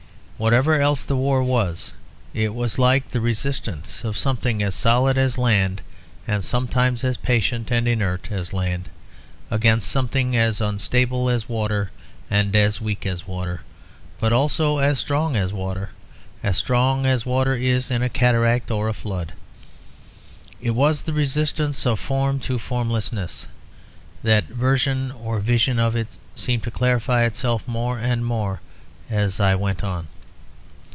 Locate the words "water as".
11.47-12.81, 15.53-16.57